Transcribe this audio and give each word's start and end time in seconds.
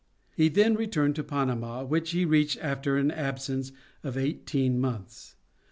He 0.35 0.49
then 0.49 0.73
returned 0.73 1.15
to 1.17 1.23
Panama, 1.23 1.83
which 1.83 2.09
he 2.09 2.25
reached 2.25 2.57
after 2.59 2.97
an 2.97 3.11
absence 3.11 3.71
of 4.03 4.17
eighteen 4.17 4.79
months. 4.81 5.35